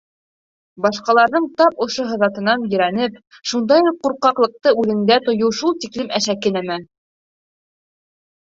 [0.85, 3.19] Башҡаларҙың тап ошо һыҙатынан ерәнеп,
[3.51, 6.81] шундай уҡ ҡурҡаҡлыҡты үҙеңдә тойоу шул тиклем әшәке нәмә.